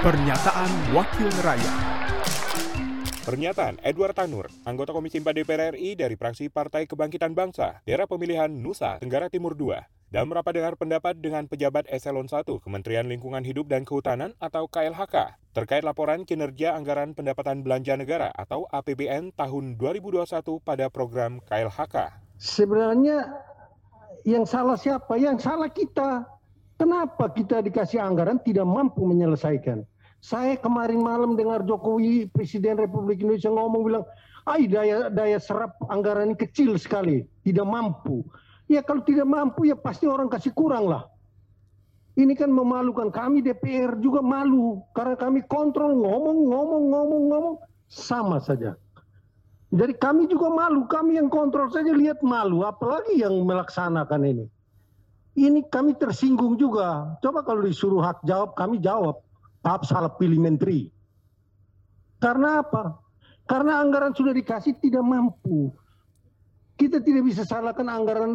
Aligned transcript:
Pernyataan 0.00 0.96
Wakil 0.96 1.28
Rakyat 1.44 1.76
Pernyataan 3.20 3.76
Edward 3.84 4.16
Tanur, 4.16 4.48
anggota 4.64 4.96
Komisi 4.96 5.20
4 5.20 5.28
DPR 5.28 5.76
RI 5.76 5.92
dari 5.92 6.16
fraksi 6.16 6.48
Partai 6.48 6.88
Kebangkitan 6.88 7.36
Bangsa, 7.36 7.84
daerah 7.84 8.08
pemilihan 8.08 8.48
Nusa 8.48 8.96
Tenggara 8.96 9.28
Timur 9.28 9.52
II, 9.60 9.76
dan 10.08 10.24
merapat 10.24 10.56
dengar 10.56 10.80
pendapat 10.80 11.20
dengan 11.20 11.44
pejabat 11.44 11.84
Eselon 11.92 12.32
1 12.32 12.48
Kementerian 12.48 13.12
Lingkungan 13.12 13.44
Hidup 13.44 13.68
dan 13.68 13.84
Kehutanan 13.84 14.32
atau 14.40 14.72
KLHK 14.72 15.36
terkait 15.52 15.84
laporan 15.84 16.24
kinerja 16.24 16.80
anggaran 16.80 17.12
pendapatan 17.12 17.60
belanja 17.60 17.92
negara 18.00 18.32
atau 18.32 18.64
APBN 18.72 19.36
tahun 19.36 19.76
2021 19.76 20.24
pada 20.64 20.88
program 20.88 21.44
KLHK. 21.44 22.24
Sebenarnya 22.40 23.36
yang 24.24 24.48
salah 24.48 24.80
siapa? 24.80 25.20
Yang 25.20 25.44
salah 25.44 25.68
kita. 25.68 26.39
Kenapa 26.80 27.28
kita 27.28 27.60
dikasih 27.60 28.00
anggaran 28.00 28.40
tidak 28.40 28.64
mampu 28.64 29.04
menyelesaikan? 29.04 29.84
Saya 30.24 30.56
kemarin 30.56 31.04
malam 31.04 31.36
dengar 31.36 31.60
Jokowi 31.60 32.32
Presiden 32.32 32.80
Republik 32.80 33.20
Indonesia 33.20 33.52
ngomong 33.52 33.84
bilang, 33.84 34.04
"Ai 34.48 34.64
daya 34.64 35.12
daya 35.12 35.36
serap 35.36 35.76
anggaran 35.92 36.32
ini 36.32 36.40
kecil 36.40 36.80
sekali, 36.80 37.28
tidak 37.44 37.68
mampu." 37.68 38.24
Ya 38.64 38.80
kalau 38.80 39.04
tidak 39.04 39.28
mampu 39.28 39.68
ya 39.68 39.76
pasti 39.76 40.08
orang 40.08 40.32
kasih 40.32 40.56
kurang 40.56 40.88
lah. 40.88 41.04
Ini 42.16 42.32
kan 42.32 42.48
memalukan 42.48 43.12
kami 43.12 43.44
DPR 43.44 44.00
juga 44.00 44.24
malu 44.24 44.80
karena 44.96 45.20
kami 45.20 45.44
kontrol 45.52 45.92
ngomong 45.92 46.48
ngomong 46.48 46.84
ngomong 46.96 47.22
ngomong 47.28 47.56
sama 47.92 48.40
saja. 48.40 48.72
Jadi 49.68 50.00
kami 50.00 50.32
juga 50.32 50.48
malu, 50.48 50.88
kami 50.88 51.20
yang 51.20 51.28
kontrol 51.28 51.68
saja 51.68 51.92
lihat 51.92 52.24
malu, 52.24 52.64
apalagi 52.64 53.20
yang 53.20 53.36
melaksanakan 53.44 54.24
ini. 54.24 54.44
Ini 55.38 55.66
kami 55.70 55.94
tersinggung 55.94 56.58
juga. 56.58 57.16
Coba 57.22 57.46
kalau 57.46 57.62
disuruh 57.62 58.02
hak 58.02 58.26
jawab, 58.26 58.58
kami 58.58 58.82
jawab 58.82 59.22
Maaf 59.60 59.84
salah 59.84 60.12
pilih 60.16 60.40
menteri. 60.40 60.88
Karena 62.20 62.64
apa? 62.64 62.96
Karena 63.44 63.80
anggaran 63.84 64.16
sudah 64.16 64.32
dikasih 64.32 64.80
tidak 64.80 65.04
mampu. 65.04 65.72
Kita 66.80 67.04
tidak 67.04 67.28
bisa 67.28 67.44
salahkan 67.44 67.84
anggaran. 67.92 68.32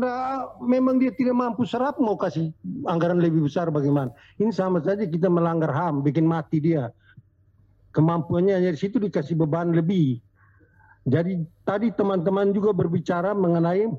Memang 0.62 1.02
dia 1.02 1.10
tidak 1.18 1.34
mampu 1.34 1.66
serap 1.66 1.98
mau 1.98 2.14
kasih 2.14 2.54
anggaran 2.86 3.18
lebih 3.18 3.50
besar 3.50 3.74
bagaimana. 3.74 4.14
Ini 4.38 4.54
sama 4.54 4.86
saja 4.86 5.02
kita 5.02 5.26
melanggar 5.34 5.74
HAM, 5.74 6.06
bikin 6.06 6.30
mati 6.30 6.62
dia. 6.62 6.94
Kemampuannya 7.90 8.62
dari 8.62 8.78
situ 8.78 9.02
dikasih 9.02 9.34
beban 9.34 9.74
lebih. 9.74 10.22
Jadi 11.10 11.42
tadi 11.66 11.90
teman-teman 11.90 12.54
juga 12.54 12.70
berbicara 12.70 13.34
mengenai 13.34 13.90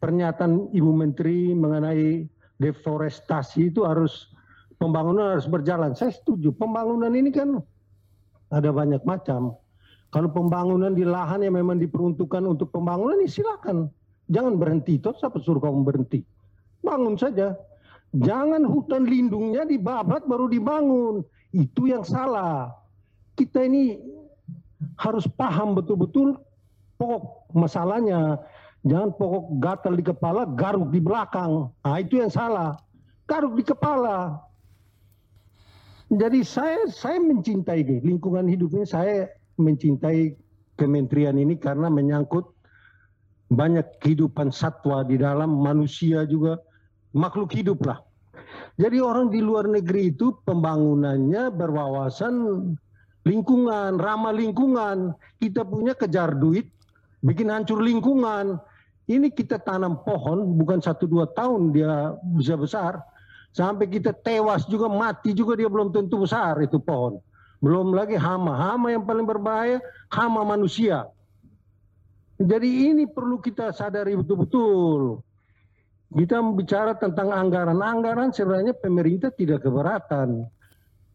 pernyataan 0.00 0.72
Ibu 0.72 0.90
Menteri 0.96 1.52
mengenai 1.52 2.24
deforestasi 2.60 3.72
itu 3.72 3.84
harus 3.84 4.32
pembangunan 4.80 5.36
harus 5.36 5.46
berjalan. 5.46 5.92
Saya 5.92 6.16
setuju. 6.16 6.56
Pembangunan 6.56 7.12
ini 7.12 7.28
kan 7.30 7.60
ada 8.50 8.72
banyak 8.72 9.04
macam. 9.04 9.54
Kalau 10.10 10.26
pembangunan 10.34 10.90
di 10.90 11.06
lahan 11.06 11.46
yang 11.46 11.54
memang 11.54 11.78
diperuntukkan 11.78 12.42
untuk 12.42 12.74
pembangunan, 12.74 13.22
ya 13.22 13.30
silakan. 13.30 13.86
Jangan 14.26 14.58
berhenti. 14.58 14.98
Itu 14.98 15.14
siapa 15.14 15.38
suruh 15.38 15.62
kamu 15.62 15.86
berhenti? 15.86 16.26
Bangun 16.82 17.14
saja. 17.14 17.54
Jangan 18.10 18.66
hutan 18.66 19.06
lindungnya 19.06 19.62
dibabat 19.62 20.26
baru 20.26 20.50
dibangun. 20.50 21.22
Itu 21.54 21.86
yang 21.86 22.02
salah. 22.02 22.74
Kita 23.38 23.62
ini 23.62 24.02
harus 24.98 25.30
paham 25.30 25.78
betul-betul 25.78 26.34
pokok 26.98 27.54
masalahnya. 27.54 28.42
Jangan 28.80 29.12
pokok 29.12 29.44
gatal 29.60 29.94
di 29.96 30.04
kepala, 30.04 30.48
garuk 30.56 30.88
di 30.88 31.00
belakang. 31.04 31.68
Nah, 31.84 31.96
itu 32.00 32.16
yang 32.16 32.32
salah. 32.32 32.80
Garuk 33.28 33.60
di 33.60 33.64
kepala. 33.64 34.40
Jadi 36.10 36.42
saya 36.42 36.90
saya 36.90 37.22
mencintai 37.22 37.86
ini, 37.86 38.02
lingkungan 38.02 38.50
hidup 38.50 38.74
ini 38.74 38.82
saya 38.82 39.30
mencintai 39.60 40.34
kementerian 40.74 41.38
ini 41.38 41.54
karena 41.54 41.86
menyangkut 41.86 42.50
banyak 43.52 43.86
kehidupan 44.02 44.50
satwa 44.50 45.06
di 45.06 45.20
dalam 45.20 45.60
manusia 45.60 46.26
juga 46.26 46.58
makhluk 47.14 47.54
hidup 47.54 47.78
lah. 47.86 48.02
Jadi 48.80 48.98
orang 48.98 49.28
di 49.28 49.38
luar 49.44 49.68
negeri 49.68 50.10
itu 50.10 50.34
pembangunannya 50.42 51.52
berwawasan 51.52 52.34
lingkungan, 53.28 54.00
ramah 54.00 54.34
lingkungan. 54.34 55.12
Kita 55.36 55.66
punya 55.68 55.92
kejar 55.92 56.38
duit, 56.38 56.70
bikin 57.20 57.52
hancur 57.52 57.82
lingkungan. 57.84 58.56
Ini 59.10 59.34
kita 59.34 59.58
tanam 59.58 60.06
pohon 60.06 60.54
bukan 60.54 60.78
satu 60.78 61.10
dua 61.10 61.26
tahun 61.34 61.74
dia 61.74 62.14
bisa 62.38 62.54
besar 62.54 63.02
Sampai 63.50 63.90
kita 63.90 64.14
tewas 64.14 64.62
juga, 64.70 64.86
mati 64.86 65.34
juga 65.34 65.58
dia 65.58 65.66
belum 65.66 65.90
tentu 65.90 66.22
besar 66.22 66.54
itu 66.62 66.78
pohon. 66.78 67.18
Belum 67.58 67.90
lagi 67.90 68.14
hama. 68.14 68.54
Hama 68.54 68.94
yang 68.94 69.02
paling 69.02 69.26
berbahaya, 69.26 69.82
hama 70.14 70.46
manusia. 70.46 71.10
Jadi 72.40 72.94
ini 72.94 73.04
perlu 73.10 73.42
kita 73.42 73.74
sadari 73.74 74.14
betul-betul. 74.16 75.20
Kita 76.10 76.40
bicara 76.54 76.94
tentang 76.96 77.30
anggaran-anggaran 77.30 78.32
sebenarnya 78.32 78.74
pemerintah 78.78 79.30
tidak 79.34 79.66
keberatan. 79.66 80.46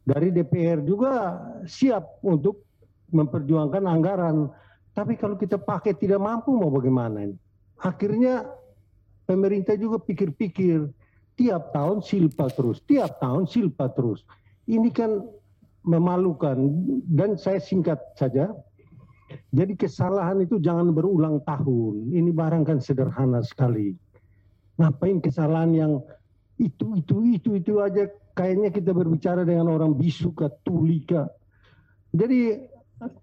Dari 0.05 0.29
DPR 0.29 0.85
juga 0.85 1.39
siap 1.65 2.21
untuk 2.21 2.67
memperjuangkan 3.09 3.83
anggaran. 3.89 4.51
Tapi 4.93 5.17
kalau 5.17 5.39
kita 5.39 5.57
pakai 5.57 5.97
tidak 5.97 6.21
mampu 6.21 6.53
mau 6.53 6.69
bagaimana? 6.69 7.25
Akhirnya 7.81 8.47
pemerintah 9.27 9.75
juga 9.75 9.99
pikir-pikir 9.99 10.87
tiap 11.35 11.75
tahun 11.75 11.99
silpa 11.99 12.47
terus, 12.53 12.79
tiap 12.87 13.19
tahun 13.19 13.49
silpa 13.49 13.91
terus. 13.91 14.23
Ini 14.65 14.89
kan 14.95 15.21
memalukan 15.85 16.57
dan 17.05 17.37
saya 17.37 17.61
singkat 17.61 18.01
saja. 18.17 18.49
Jadi 19.51 19.73
kesalahan 19.75 20.41
itu 20.41 20.61
jangan 20.61 20.93
berulang 20.93 21.41
tahun. 21.43 22.13
Ini 22.13 22.29
barang 22.31 22.63
kan 22.65 22.77
sederhana 22.79 23.41
sekali. 23.41 23.93
Ngapain 24.77 25.19
kesalahan 25.19 25.71
yang 25.73 25.93
itu 26.55 26.95
itu 26.95 27.15
itu 27.35 27.49
itu 27.59 27.73
aja 27.83 28.07
kayaknya 28.35 28.71
kita 28.71 28.91
berbicara 28.95 29.43
dengan 29.43 29.71
orang 29.71 29.95
bisu 29.95 30.31
ke 30.31 30.47
tulika. 30.63 31.27
Jadi 32.15 32.69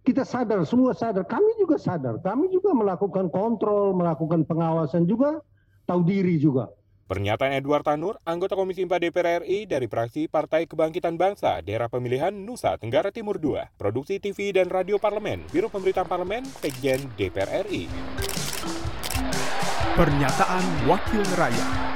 kita 0.04 0.22
sadar, 0.28 0.60
semua 0.68 0.92
sadar, 0.92 1.24
kami 1.24 1.56
juga 1.56 1.80
sadar, 1.80 2.20
kami 2.20 2.52
juga 2.52 2.76
melakukan 2.76 3.32
kontrol, 3.32 3.96
melakukan 3.96 4.44
pengawasan 4.44 5.08
juga, 5.08 5.40
tahu 5.88 6.04
diri 6.04 6.36
juga. 6.36 6.68
Pernyataan 7.12 7.52
Edward 7.52 7.84
Tanur, 7.84 8.16
anggota 8.24 8.56
Komisi 8.56 8.88
4 8.88 8.96
DPR 8.96 9.44
RI 9.44 9.68
dari 9.68 9.84
fraksi 9.84 10.32
Partai 10.32 10.64
Kebangkitan 10.64 11.20
Bangsa, 11.20 11.60
daerah 11.60 11.92
pemilihan 11.92 12.32
Nusa 12.32 12.80
Tenggara 12.80 13.12
Timur 13.12 13.36
II, 13.36 13.60
Produksi 13.76 14.16
TV 14.16 14.56
dan 14.56 14.72
Radio 14.72 14.96
Parlemen, 14.96 15.44
Biro 15.52 15.68
Pemberitaan 15.68 16.08
Parlemen, 16.08 16.48
Sekjen 16.48 17.04
DPR 17.20 17.68
RI. 17.68 17.84
Pernyataan 19.92 20.64
Wakil 20.88 21.20
Rakyat. 21.36 21.91